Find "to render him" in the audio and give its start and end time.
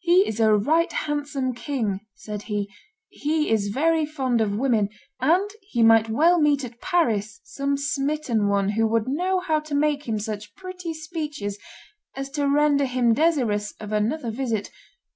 12.30-13.14